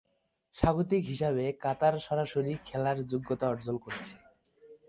স্বাগতিক 0.55 1.03
হিসাবে 1.05 1.43
কাতার 1.63 1.95
সরাসরি 1.99 2.53
খেলার 2.65 2.97
যোগ্যতা 3.03 3.45
অর্জন 3.49 3.75
করেছে। 3.77 4.13